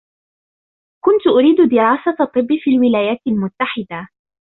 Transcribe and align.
كنت 1.05 1.27
أريد 1.27 1.57
دراسة 1.71 2.11
الطب 2.23 2.47
في 2.63 2.69
الولايات 2.71 3.19
المتحدة. 3.27 4.07